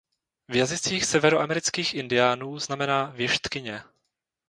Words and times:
V 0.47 0.55
jazycích 0.55 1.05
severoamerických 1.05 1.93
indiánů 1.93 2.59
znamená 2.59 3.05
"věštkyně". 3.05 3.83